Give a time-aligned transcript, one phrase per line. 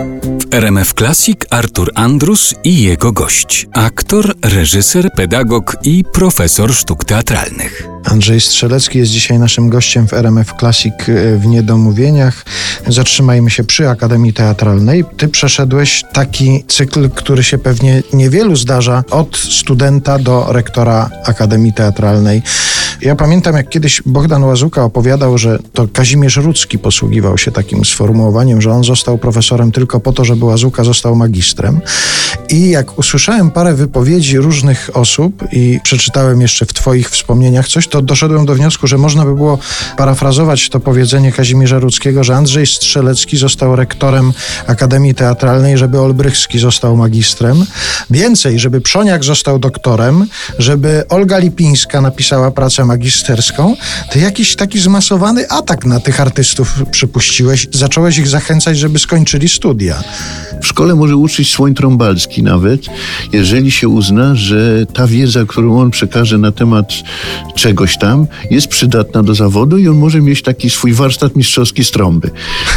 [0.00, 7.88] W RMF Classic Artur Andrus i jego gość, aktor, reżyser, pedagog i profesor sztuk teatralnych.
[8.04, 12.44] Andrzej Strzelecki jest dzisiaj naszym gościem w RMF Classic e, w Niedomówieniach.
[12.86, 15.04] Zatrzymajmy się przy Akademii Teatralnej.
[15.16, 22.42] Ty przeszedłeś taki cykl, który się pewnie niewielu zdarza, od studenta do rektora Akademii Teatralnej.
[23.02, 28.62] Ja pamiętam, jak kiedyś Bogdan Łazuka opowiadał, że to Kazimierz Rudzki posługiwał się takim sformułowaniem,
[28.62, 31.80] że on został profesorem tylko po to, żeby Łazuka został magistrem.
[32.48, 38.02] I jak usłyszałem parę wypowiedzi różnych osób i przeczytałem jeszcze w Twoich wspomnieniach coś, to
[38.02, 39.58] doszedłem do wniosku, że można by było
[39.96, 44.32] parafrazować to powiedzenie Kazimierza Rudzkiego, że Andrzej Strzelecki został rektorem
[44.66, 47.66] Akademii Teatralnej, żeby Olbrychski został magistrem.
[48.10, 50.26] Więcej, żeby Przoniak został doktorem,
[50.58, 53.76] żeby Olga Lipińska napisała pracę magisterską.
[54.12, 57.68] To jakiś taki zmasowany atak na tych artystów przypuściłeś.
[57.72, 60.02] Zacząłeś ich zachęcać, żeby skończyli studia.
[60.62, 62.80] W szkole może uczyć słoń trąbalski nawet,
[63.32, 66.92] jeżeli się uzna, że ta wiedza, którą on przekaże na temat
[67.54, 71.90] czegoś tam, jest przydatna do zawodu i on może mieć taki swój warsztat mistrzowski z
[71.90, 72.30] trąby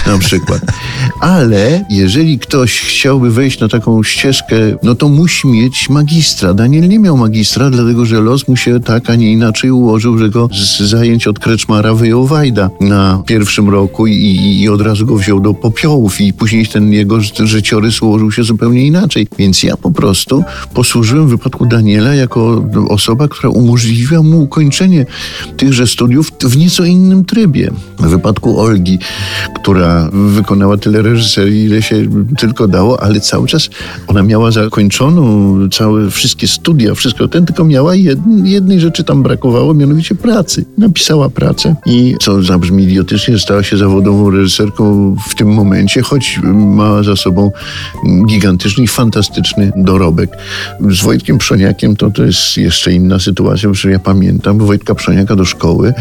[0.08, 0.62] na przykład.
[1.20, 6.54] Ale jeżeli ktoś chciałby wejść na taką ścieżkę, no to musi mieć magistra.
[6.54, 10.30] Daniel nie miał magistra, dlatego że los mu się tak, a nie inaczej ułożył, że
[10.30, 15.16] go z zajęć od Kreczmara wyjął Wajda na pierwszym roku i, i od razu go
[15.16, 19.28] wziął do popiołów i później ten jego życiorys ułożył się zupełnie inaczej.
[19.38, 20.44] Więc ja po prostu
[20.74, 24.93] posłużyłem w wypadku Daniela jako osoba, która umożliwiła mu ukończenie
[25.58, 27.72] tychże studiów w nieco innym trybie.
[28.00, 29.00] W wypadku Olgi,
[29.56, 31.96] która wykonała tyle reżyserii, ile się
[32.38, 33.70] tylko dało, ale cały czas
[34.08, 39.74] ona miała zakończoną całe wszystkie studia, wszystko ten, tylko miała jed, jednej rzeczy tam brakowało,
[39.74, 40.66] mianowicie pracy.
[40.78, 47.04] Napisała pracę i co zabrzmi idiotycznie, stała się zawodową reżyserką w tym momencie, choć ma
[47.04, 47.52] za sobą
[48.28, 50.38] gigantyczny i fantastyczny dorobek.
[50.90, 55.46] Z Wojtkiem Przoniakiem to, to jest jeszcze inna sytuacja, bo ja pamiętam, Wojtka Przoniaka do
[55.46, 55.94] szkoły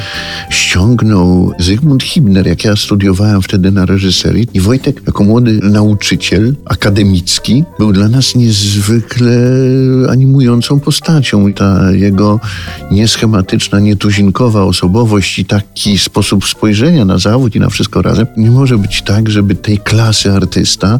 [0.50, 7.64] ściągnął Zygmunt Hibner, jak ja studiowałem wtedy na reżyserii i Wojtek jako młody nauczyciel akademicki
[7.78, 9.32] był dla nas niezwykle
[10.08, 11.48] animującą postacią.
[11.48, 12.40] I ta jego
[12.90, 18.78] nieschematyczna, nietuzinkowa osobowość i taki sposób spojrzenia na zawód i na wszystko razem nie może
[18.78, 20.98] być tak, żeby tej klasy artysta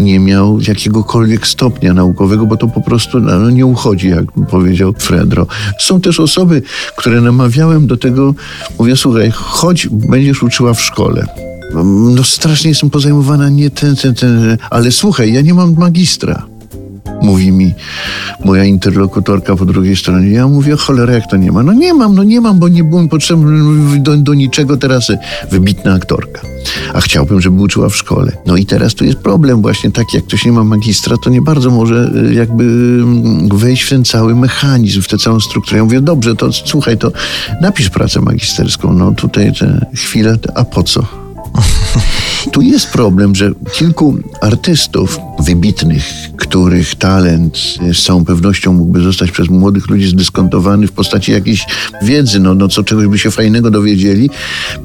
[0.00, 5.46] nie miał jakiegokolwiek stopnia naukowego, bo to po prostu no, nie uchodzi, jak powiedział Fredro.
[5.78, 6.62] Są też osoby,
[6.96, 8.34] które namawiałem do tego,
[8.78, 11.26] mówię, słuchaj, chodź, będziesz uczyła w szkole.
[12.14, 16.57] No strasznie jestem pozajmowana, nie ten, ten, ten, ale słuchaj, ja nie mam magistra
[17.22, 17.74] mówi mi
[18.44, 20.30] moja interlokutorka po drugiej stronie.
[20.30, 21.62] Ja mówię, cholera, jak to nie ma?
[21.62, 24.76] No nie mam, no nie mam, bo nie byłem potrzebny do, do niczego.
[24.76, 25.12] Teraz
[25.50, 26.40] wybitna aktorka.
[26.94, 28.32] A chciałbym, żeby uczyła w szkole.
[28.46, 31.42] No i teraz tu jest problem właśnie taki, jak ktoś nie ma magistra, to nie
[31.42, 35.76] bardzo może y, jakby mm, wejść w ten cały mechanizm, w tę całą strukturę.
[35.76, 37.12] Ja mówię, dobrze, to słuchaj, to
[37.60, 38.92] napisz pracę magisterską.
[38.92, 41.02] No tutaj te chwile, a po co?
[42.52, 47.58] Tu jest problem, że kilku artystów wybitnych, których talent
[47.92, 51.66] z całą pewnością mógłby zostać przez młodych ludzi zdyskontowany w postaci jakiejś
[52.02, 54.30] wiedzy, no, no co czegoś by się fajnego dowiedzieli,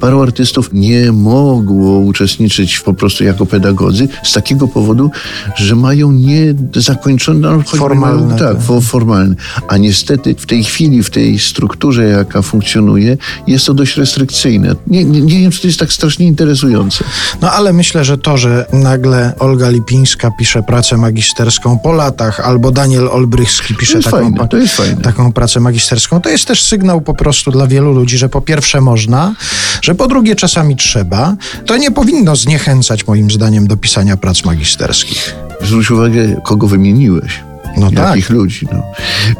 [0.00, 5.10] paru artystów nie mogło uczestniczyć po prostu jako pedagodzy z takiego powodu,
[5.56, 8.36] że mają niezakończone no, formalne.
[8.36, 9.34] tak, tak, formalne.
[9.68, 13.16] A niestety w tej chwili, w tej strukturze, jaka funkcjonuje,
[13.46, 14.74] jest to dość restrykcyjne.
[14.86, 17.04] Nie, nie, nie wiem, czy to jest tak strasznie interesujące.
[17.42, 21.43] No ale myślę, że to, że nagle Olga Lipińska pisze pracę magisterską
[21.82, 24.34] po latach, albo Daniel Olbrychski pisze taką,
[24.68, 28.40] fajne, taką pracę magisterską, to jest też sygnał po prostu dla wielu ludzi, że po
[28.40, 29.34] pierwsze można,
[29.82, 31.36] że po drugie czasami trzeba.
[31.66, 35.34] To nie powinno zniechęcać moim zdaniem do pisania prac magisterskich.
[35.62, 37.40] Zwróć uwagę, kogo wymieniłeś.
[37.76, 38.36] No jakich tak.
[38.36, 38.68] ludzi.
[38.72, 38.82] No.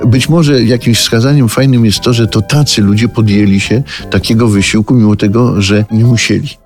[0.07, 4.95] Być może jakimś wskazaniem fajnym jest to, że to tacy ludzie podjęli się takiego wysiłku,
[4.95, 6.64] mimo tego, że nie musieli.